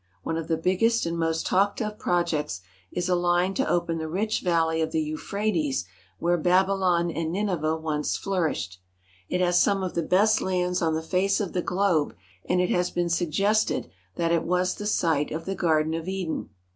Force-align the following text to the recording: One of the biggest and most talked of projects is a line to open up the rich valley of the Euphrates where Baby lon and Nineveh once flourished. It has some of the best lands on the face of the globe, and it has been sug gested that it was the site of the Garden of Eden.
One 0.23 0.35
of 0.35 0.47
the 0.47 0.57
biggest 0.57 1.05
and 1.05 1.15
most 1.15 1.45
talked 1.45 1.79
of 1.79 1.99
projects 1.99 2.61
is 2.91 3.07
a 3.07 3.13
line 3.13 3.53
to 3.53 3.69
open 3.69 3.97
up 3.97 3.99
the 3.99 4.07
rich 4.07 4.41
valley 4.41 4.81
of 4.81 4.91
the 4.91 5.03
Euphrates 5.03 5.85
where 6.17 6.37
Baby 6.39 6.71
lon 6.71 7.11
and 7.11 7.31
Nineveh 7.31 7.75
once 7.77 8.17
flourished. 8.17 8.81
It 9.29 9.41
has 9.41 9.59
some 9.61 9.83
of 9.83 9.93
the 9.93 10.01
best 10.01 10.41
lands 10.41 10.81
on 10.81 10.95
the 10.95 11.03
face 11.03 11.39
of 11.39 11.53
the 11.53 11.61
globe, 11.61 12.15
and 12.49 12.59
it 12.59 12.71
has 12.71 12.89
been 12.89 13.09
sug 13.09 13.29
gested 13.29 13.91
that 14.15 14.31
it 14.31 14.41
was 14.41 14.73
the 14.73 14.87
site 14.87 15.29
of 15.29 15.45
the 15.45 15.53
Garden 15.53 15.93
of 15.93 16.07
Eden. 16.07 16.49